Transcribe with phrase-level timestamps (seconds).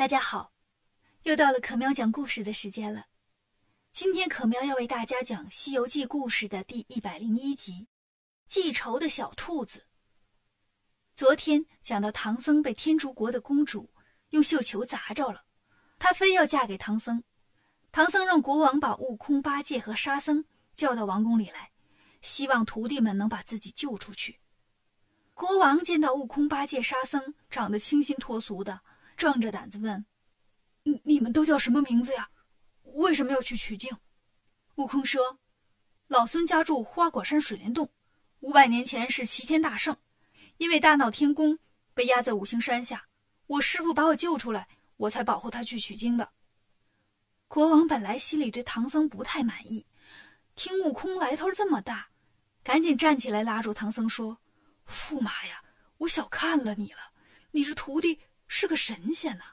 [0.00, 0.54] 大家好，
[1.24, 3.04] 又到了可喵讲故事的时间了。
[3.92, 7.86] 今天可喵要为大家讲《西游记》故事的第一百零一集
[8.50, 9.78] 《记仇的小兔子》。
[11.14, 13.90] 昨天讲到唐僧被天竺国的公主
[14.30, 15.44] 用绣球砸着了，
[15.98, 17.22] 她非要嫁给唐僧。
[17.92, 20.42] 唐僧让国王把悟空、八戒和沙僧
[20.72, 21.72] 叫到王宫里来，
[22.22, 24.40] 希望徒弟们能把自己救出去。
[25.34, 28.80] 国王见到悟空、八戒、沙僧长得清新脱俗的。
[29.20, 30.06] 壮着胆子问
[30.82, 32.30] ：“你你们都叫什么名字呀？
[32.94, 33.94] 为什么要去取经？”
[34.76, 35.38] 悟空说
[36.08, 37.92] ：“老孙家住花果山水帘洞，
[38.38, 39.94] 五百年前是齐天大圣，
[40.56, 41.58] 因为大闹天宫
[41.92, 43.08] 被压在五行山下，
[43.46, 46.32] 我师傅把我救出来，我才保护他去取经的。”
[47.46, 49.86] 国王本来心里对唐僧不太满意，
[50.54, 52.08] 听悟空来头这么大，
[52.62, 54.40] 赶紧站起来拉住唐僧说
[54.88, 55.62] ：“驸马呀，
[55.98, 57.12] 我小看了你了，
[57.50, 58.18] 你是徒弟。”
[58.52, 59.44] 是个神仙呢，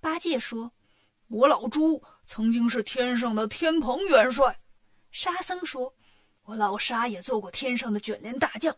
[0.00, 0.72] 八戒说
[1.30, 4.58] ：“我老猪曾经是天上的天蓬元帅。”
[5.12, 5.94] 沙僧说
[6.42, 8.76] ：“我老沙也做过天上的卷帘大将。”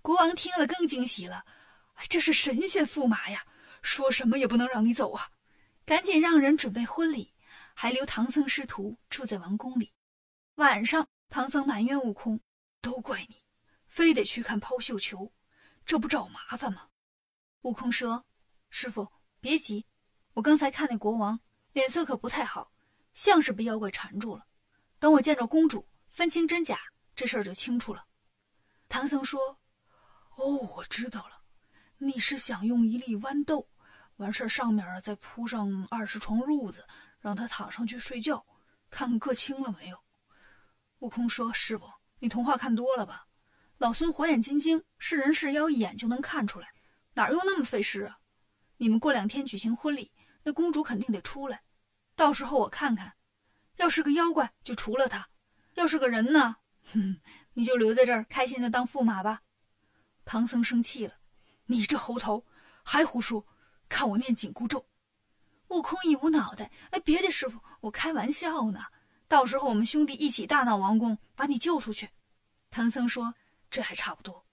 [0.00, 1.44] 国王听了更惊喜了
[2.08, 3.44] ：“这是神仙驸马呀，
[3.82, 5.28] 说什么也不能让你走啊！”
[5.84, 7.34] 赶紧让人准备婚礼，
[7.74, 9.92] 还留唐僧师徒住在王宫里。
[10.54, 12.40] 晚上，唐僧埋怨悟空
[12.80, 13.42] ：“都怪你，
[13.88, 15.32] 非得去看抛绣球，
[15.84, 16.86] 这不找麻烦吗？”
[17.62, 18.24] 悟空说。
[18.74, 19.06] 师傅，
[19.38, 19.84] 别急，
[20.32, 21.38] 我刚才看那国王
[21.74, 22.72] 脸色可不太好，
[23.12, 24.46] 像是被妖怪缠住了。
[24.98, 26.78] 等我见着公主，分清真假，
[27.14, 28.06] 这事儿就清楚了。
[28.88, 29.58] 唐僧说
[30.36, 31.42] ：“哦，我知道了，
[31.98, 33.68] 你是想用一粒豌豆，
[34.16, 36.88] 完事儿上面再铺上二十床褥子，
[37.20, 38.44] 让他躺上去睡觉，
[38.88, 40.02] 看看硌清了没有。”
[41.00, 41.84] 悟空说：“师傅，
[42.20, 43.26] 你童话看多了吧？
[43.76, 46.72] 老孙火眼金睛，是人是妖一眼就能看出来，
[47.12, 48.16] 哪用那么费事啊？”
[48.82, 50.10] 你们过两天举行婚礼，
[50.42, 51.62] 那公主肯定得出来，
[52.16, 53.14] 到时候我看看，
[53.76, 55.28] 要是个妖怪就除了她，
[55.74, 56.56] 要是个人呢，
[56.92, 57.20] 哼，
[57.52, 59.42] 你就留在这儿开心的当驸马吧。
[60.24, 61.14] 唐僧生气了，
[61.66, 62.44] 你这猴头
[62.82, 63.46] 还胡说，
[63.88, 64.84] 看我念紧箍咒。
[65.68, 68.80] 悟空一捂脑袋，哎，别的师傅，我开玩笑呢，
[69.28, 72.10] 到时候我们兄弟一起大闹王宫，把你救出去。
[72.68, 73.32] 唐僧说，
[73.70, 74.44] 这还差不多。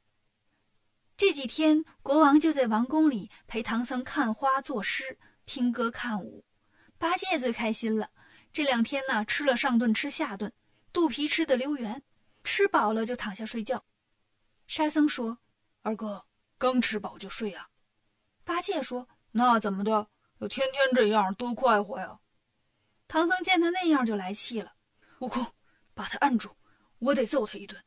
[1.19, 6.45] 这几天，国王就在王宫里陪唐僧看花、作诗、听歌、看舞。
[6.97, 8.11] 八戒最开心了，
[8.53, 10.53] 这两天呢，吃了上顿，吃下顿，
[10.93, 12.01] 肚皮吃得溜圆，
[12.45, 13.83] 吃饱了就躺下睡觉。
[14.65, 15.39] 沙僧说
[15.83, 16.25] ：“二哥，
[16.57, 17.67] 刚吃饱就睡啊？”
[18.45, 20.07] 八戒说：“那怎么的？
[20.37, 22.17] 要天天这样，多快活呀！”
[23.09, 24.71] 唐僧见他那样，就来气了
[25.19, 25.45] ：“悟空，
[25.93, 26.55] 把他按住，
[26.99, 27.83] 我得揍他一顿。”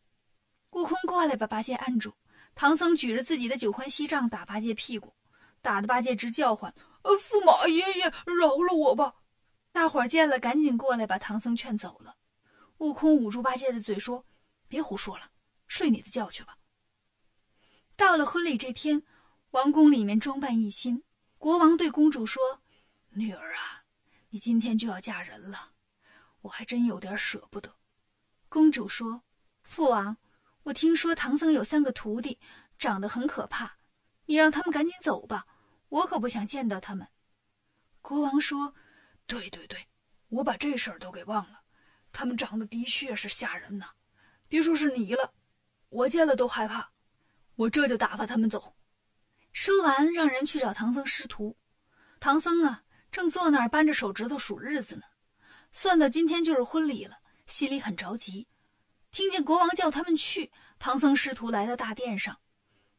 [0.73, 2.13] 悟空过来把八戒按住。
[2.55, 5.15] 唐僧举着自己的九环锡杖打八戒屁股，
[5.61, 9.15] 打得八戒直叫唤：“呃，驸马爷爷，饶了我吧！”
[9.73, 12.17] 大伙儿见了，赶紧过来把唐僧劝走了。
[12.79, 14.27] 悟空捂住八戒的嘴说
[14.69, 15.31] ：“别胡说了，
[15.67, 16.59] 睡你的觉去吧。”
[17.97, 19.03] 到了婚礼这天，
[19.53, 21.03] 王宫里面装扮一新。
[21.39, 22.63] 国王对公主说
[23.15, 23.85] ：“女儿啊，
[24.31, 25.73] 你今天就要嫁人了，
[26.43, 27.75] 我还真有点舍不得。”
[28.49, 29.23] 公主说
[29.63, 30.19] ：“父王。”
[30.65, 32.39] 我听说唐僧有三个徒弟，
[32.79, 33.79] 长得很可怕，
[34.27, 35.45] 你让他们赶紧走吧，
[35.89, 37.09] 我可不想见到他们。
[38.01, 38.75] 国王说
[39.27, 39.89] ：“对对对，
[40.29, 41.63] 我把这事儿都给忘了，
[42.13, 43.87] 他们长得的确是吓人呐，
[44.47, 45.35] 别说是你了，
[45.89, 46.93] 我见了都害怕。
[47.57, 48.77] 我这就打发他们走。”
[49.53, 51.59] 说完，让人去找唐僧师徒。
[52.21, 55.03] 唐僧啊，正坐那儿扳着手指头数日子呢，
[55.73, 58.47] 算到今天就是婚礼了，心里很着急。
[59.13, 62.41] 听见国王叫他们去，唐僧师徒来到大殿上。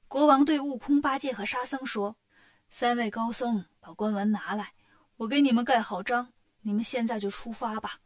[0.08, 2.18] 国王对悟空、八戒和沙僧说
[2.70, 4.76] ：“三位高僧，把官文拿来，
[5.16, 6.32] 我给你们盖好章。
[6.62, 8.02] 你们现在就出发吧。”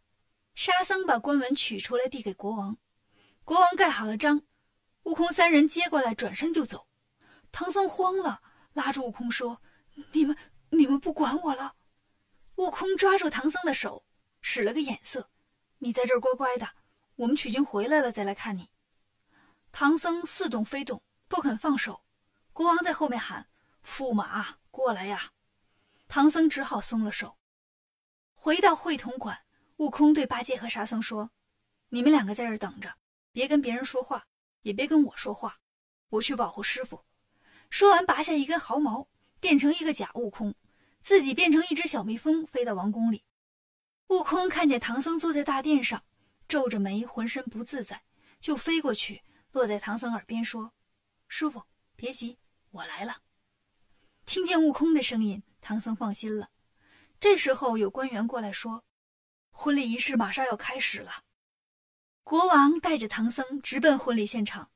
[0.56, 2.78] 沙僧把官文取出来，递给国王。
[3.44, 4.44] 国王盖好了章，
[5.04, 6.88] 悟空三人接过来，转身就走。
[7.52, 8.42] 唐僧慌了，
[8.72, 9.62] 拉住悟空说
[10.14, 10.38] ：“你们，
[10.70, 11.76] 你们不管我了？”
[12.56, 14.06] 悟空抓住唐僧的手，
[14.40, 15.30] 使了个眼色
[15.80, 16.70] ：“你在这儿乖乖的。”
[17.18, 18.70] 我们取经回来了，再来看你。
[19.72, 22.04] 唐僧似动非动，不肯放手。
[22.54, 23.48] 国王在后面喊
[23.84, 25.32] ：“驸马，过来呀！”
[26.08, 27.38] 唐僧只好松了手。
[28.36, 29.40] 回到会同馆，
[29.78, 31.32] 悟空对八戒和沙僧说
[31.90, 32.94] ：“你们两个在这等着，
[33.32, 34.28] 别跟别人说话，
[34.62, 35.58] 也别跟我说话，
[36.10, 37.04] 我去保护师傅。”
[37.72, 39.08] 说完，拔下一根毫毛，
[39.40, 40.54] 变成一个假悟空，
[41.02, 43.26] 自己变成一只小蜜蜂，飞到王宫里。
[44.10, 46.04] 悟空看见唐僧坐在大殿上。
[46.48, 48.04] 皱着眉，浑身不自在，
[48.40, 50.74] 就飞过去，落在唐僧耳边说
[51.28, 51.64] ：“师傅，
[51.96, 52.38] 别急，
[52.72, 53.18] 我来了。”
[54.26, 56.50] 听见悟空的声音，唐僧放心了，
[57.20, 58.84] 这时候有官员过来说
[59.52, 61.24] ：“婚礼仪式马上要开始了。”
[62.24, 64.70] 国王带着唐僧直奔婚礼现场。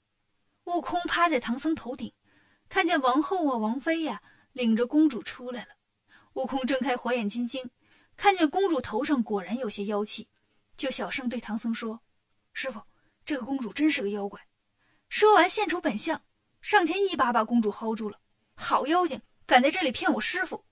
[0.66, 2.14] 悟空趴在唐僧头顶，
[2.70, 4.22] 看见王后啊、王妃呀
[4.54, 5.76] 领着公主出来了。
[6.34, 7.72] 悟空睁开火眼金睛，
[8.16, 10.30] 看见公主头上果然有些妖气，
[10.78, 12.02] 就小声对唐僧说
[12.54, 12.82] ：“师傅，
[13.26, 14.40] 这个公主真是个妖怪。”
[15.10, 16.24] 说完现出本相，
[16.62, 18.20] 上前一把把公主薅住了。
[18.56, 20.66] 好妖精，敢在这里骗我师傅！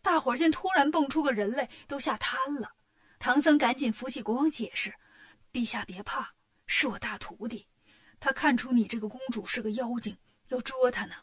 [0.00, 2.72] 大伙儿见突然蹦出个人类，都吓瘫了。
[3.18, 4.94] 唐僧赶紧扶起国王解释。
[5.52, 6.34] 陛下别怕，
[6.66, 7.66] 是我大徒弟，
[8.20, 10.16] 他看出你这个公主是个妖精，
[10.48, 11.14] 要捉她呢。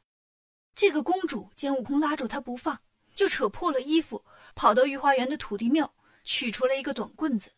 [0.73, 2.81] 这个公主见悟空拉住她不放，
[3.13, 4.25] 就扯破了衣服，
[4.55, 5.95] 跑到御花园的土地庙，
[6.25, 7.51] 取出来一个短棍子，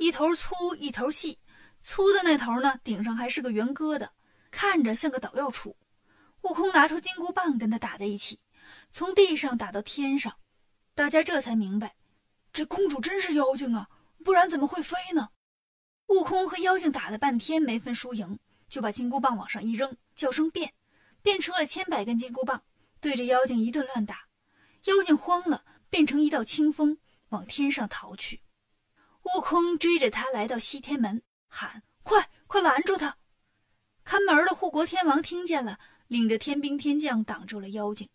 [0.00, 1.38] 一头粗一头细，
[1.82, 4.08] 粗的那头呢，顶上还是个圆疙瘩，
[4.50, 5.74] 看着像个捣药杵。
[6.40, 8.40] 悟空拿出金箍棒跟他打在一起，
[8.90, 10.34] 从地上打到天上，
[10.94, 11.96] 大家这才明白，
[12.50, 13.90] 这公主真是妖精啊，
[14.24, 15.28] 不然怎么会飞呢？
[16.06, 18.38] 悟空和妖精打了半天没分输赢，
[18.70, 20.72] 就把金箍棒往上一扔，叫声变，
[21.20, 22.62] 变出了千百根金箍棒，
[23.02, 24.20] 对着妖精一顿乱打。
[24.84, 26.96] 妖精慌了，变成一道清风
[27.28, 28.40] 往天上逃去。
[29.22, 33.16] 悟空追着他来到西天门，喊：“快快拦住他！”
[34.04, 35.78] 看门的护国天王听见了，
[36.08, 38.08] 领着天兵天将挡住了妖精。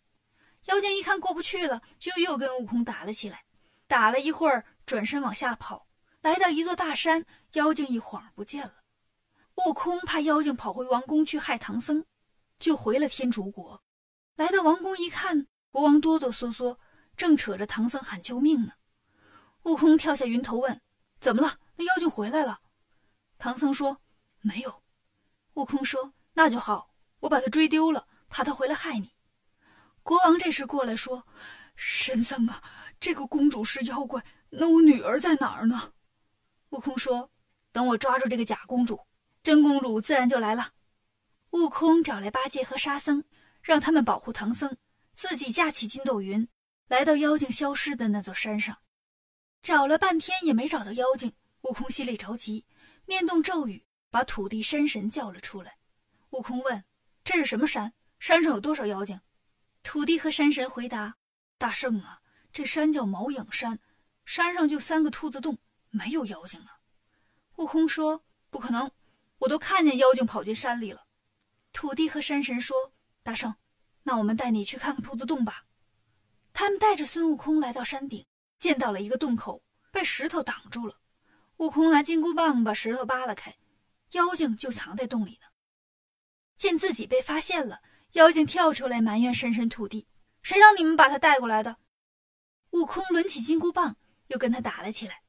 [0.66, 3.44] 妖精一看过不去了，就又跟悟空打了起来。
[3.86, 5.86] 打了一会儿，转身往下跑。
[6.22, 8.74] 来到一座大山，妖精一晃不见了。
[9.64, 12.04] 悟空怕妖精跑回王宫去害唐僧，
[12.58, 13.80] 就回了天竺国。
[14.34, 16.76] 来到王宫一看，国王哆哆嗦嗦，
[17.16, 18.72] 正扯着唐僧喊救命呢。
[19.62, 20.80] 悟空跳下云头问
[21.26, 21.58] ：“怎么了？
[21.74, 22.60] 那妖精回来了？”
[23.36, 24.00] 唐僧说
[24.42, 24.84] ：“没有。”
[25.54, 29.12] 悟空说：“那就好，我把他追丢了，怕他回来害你。”
[30.04, 31.26] 国王这时过来说
[31.74, 32.62] ：“神僧啊，
[33.00, 35.94] 这个公主是妖怪，那我女儿在哪儿呢？”
[36.70, 37.28] 悟空说
[37.72, 39.00] ：“等我抓住这个假公主，
[39.42, 40.74] 真公主自然就来了。”
[41.50, 43.24] 悟空找来八戒和沙僧，
[43.62, 44.76] 让他们保护唐僧，
[45.16, 46.48] 自己架起筋斗云，
[46.86, 48.78] 来到妖精消失的那座山上。
[49.66, 51.32] 找了半天也没找到妖精，
[51.62, 52.64] 悟空心里着急，
[53.06, 55.76] 念动咒语，把土地山神叫了出来。
[56.30, 56.84] 悟空问
[57.24, 57.92] ：“这是什么山？
[58.20, 59.20] 山上有多少妖精？”
[59.82, 61.16] 土地和山神回答
[61.58, 62.20] ：“大圣啊，
[62.52, 63.80] 这山叫毛影山，
[64.24, 65.58] 山上就三个兔子洞。”
[65.90, 66.78] 没有妖精啊！
[67.56, 68.88] 悟空说：“不可能，
[69.38, 71.08] 我都看见妖精跑进山里了。”
[71.74, 72.92] 土地和山神说
[73.24, 73.52] ：“大圣，
[74.04, 75.64] 那我们带你去看看兔子洞吧。”
[76.54, 78.24] 他们带着孙悟空来到山顶，
[78.58, 80.98] 见到了一个洞口，被石头挡住了。
[81.58, 83.56] 悟空拿金箍棒把石头扒拉开，
[84.12, 85.46] 妖精就藏在洞里呢。
[86.56, 87.80] 见自己被发现了，
[88.12, 90.06] 妖精跳出来埋怨山神土地
[90.42, 91.78] ：“谁让你们把他带过来的？”
[92.70, 93.96] 悟空抡起金箍棒，
[94.28, 95.22] 又跟他打了起来。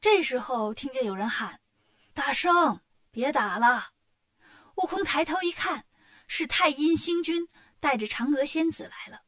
[0.00, 1.60] 这时候听见有人喊
[2.14, 2.80] ：“大圣，
[3.10, 3.92] 别打了！”
[4.76, 5.86] 悟空抬头一看，
[6.28, 7.48] 是太阴星君
[7.80, 9.22] 带着嫦娥仙子来了。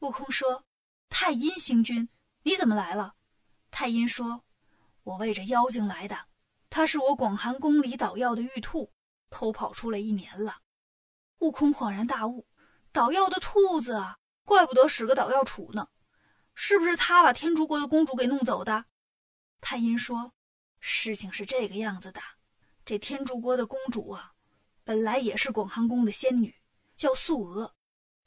[0.00, 0.64] 悟空说
[1.08, 2.08] ：“太阴星君，
[2.46, 3.16] 你怎么来了？”
[3.72, 4.44] 太阴说
[5.02, 6.16] ：“我为这妖精来的，
[6.70, 8.92] 他是我广寒宫里捣药的玉兔，
[9.30, 10.58] 偷跑出来一年了。”
[11.38, 12.46] 悟空恍然大悟
[12.92, 15.88] ：“捣药的兔子啊，怪不得使个捣药杵呢，
[16.54, 18.84] 是不是他把天竺国的公主给弄走的？”
[19.60, 20.32] 太阴说
[20.78, 22.20] ：“事情是这个样子的，
[22.84, 24.34] 这天竺国的公主啊，
[24.84, 26.54] 本来也是广寒宫的仙女，
[26.94, 27.74] 叫素娥。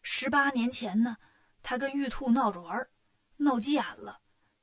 [0.02, 1.16] 十八年前呢，
[1.64, 2.86] 她跟玉兔闹着玩，
[3.42, 4.20] 闹急眼了，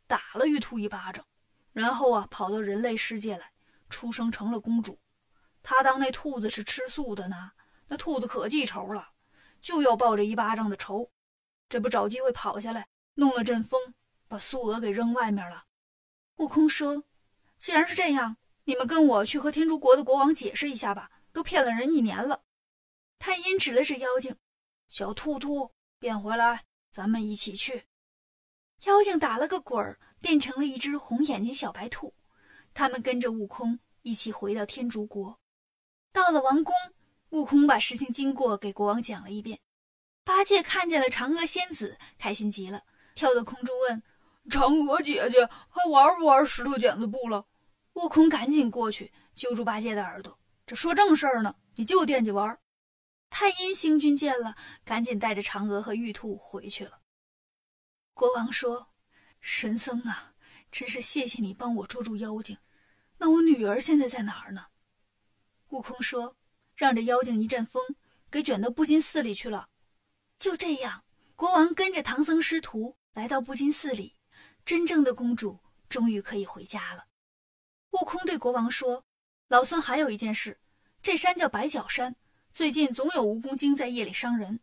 [0.06, 1.26] 打了玉兔一巴掌，
[1.72, 3.52] 然后啊，跑到人类世界来，
[3.88, 4.98] 出生成了公主。
[5.62, 7.52] 她当那兔子是吃素的呢，
[7.88, 9.08] 那兔子可记仇了，
[9.60, 11.10] 就要报这一巴掌的仇。
[11.68, 13.94] 这不找机会跑下来，弄了阵风，
[14.28, 15.64] 把素娥给扔外面了。”
[16.36, 17.02] 悟空说
[17.56, 21.10] ：“既然是这样，你们跟我去和天竺国的国王解释一下吧。
[21.32, 22.44] 都骗了人一年了。”
[23.18, 24.36] 太阴指了指妖精
[24.88, 27.86] ：“小兔兔，变回来，咱们一起去。”
[28.84, 32.14] 妖精打了个滚儿，变成了一只红眼睛小白兔。
[32.74, 35.38] 他们跟着悟空一起回到天竺国。
[36.12, 36.74] 到了王宫，
[37.30, 39.58] 悟空把事情经过给国王讲了一遍。
[40.24, 42.82] 八戒看见了嫦娥仙子，开心极了，
[43.14, 44.02] 跳到空中问。
[44.48, 47.46] 嫦娥姐姐还玩不玩石头剪子布了？
[47.94, 52.58] 悟空赶紧过去揪住八戒的耳朵，这说正事儿呢，你就惦记玩。
[53.30, 54.54] 太阴星君见了，
[54.84, 57.00] 赶紧带着嫦娥和玉兔回去了。
[58.16, 58.88] 国王说
[59.42, 60.32] ：“神僧啊，
[60.72, 62.56] 真是谢谢你帮我捉住妖精。
[63.18, 64.68] 那我女儿现在在哪儿呢？”
[65.68, 66.34] 悟空说
[66.74, 67.82] ：“让这妖精一阵风，
[68.30, 69.68] 给卷到布金寺里去了。”
[70.40, 71.04] 就这样，
[71.34, 74.14] 国王跟着唐僧师徒来到布金寺里。
[74.64, 77.04] 真正的公主终于可以回家了。
[77.90, 79.04] 悟空对国王说
[79.48, 80.58] ：“老孙还有一件事，
[81.02, 82.16] 这山叫白角山，
[82.54, 84.60] 最近总有蜈蚣精在夜里伤人，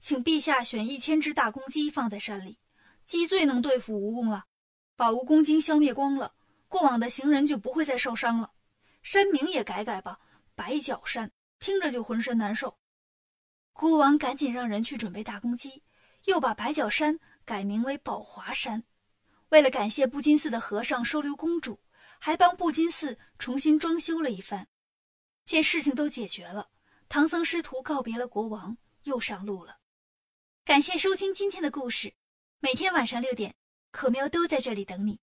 [0.00, 2.58] 请陛下选一千只大公鸡放在山里，
[3.06, 4.46] 鸡最能对付蜈蚣了，
[4.96, 6.34] 把蜈蚣精消灭光了，
[6.68, 8.52] 过往的行人就不会再受伤了。
[9.02, 10.18] 山名也改改吧，
[10.56, 12.78] 白角山听着就浑身难受。”
[13.72, 15.84] 国王赶紧让人去准备大公鸡，
[16.24, 18.82] 又把白角山改名为宝华山。
[19.50, 21.78] 为了感谢布金寺的和尚收留公主，
[22.18, 24.66] 还帮布金寺重新装修了一番。
[25.44, 26.70] 见事情都解决了，
[27.08, 29.76] 唐僧师徒告别了国王，又上路了。
[30.64, 32.14] 感谢收听今天的故事，
[32.66, 33.54] 每天晚上六点，
[33.92, 35.20] 可喵都在这里等你。